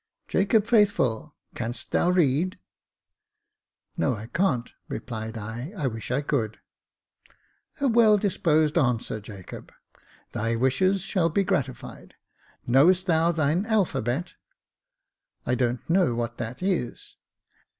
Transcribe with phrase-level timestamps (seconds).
[0.27, 2.57] "Jacob Faithful, canst thou read?"
[3.95, 6.57] No, I can't," replied I:I wish I could.""
[7.81, 9.71] A well disposed answer, Jacob;
[10.31, 12.15] thy wishes shall be gratified.
[12.65, 14.33] Knowest thou thine alphabet?""
[15.45, 17.17] I don't know what that is."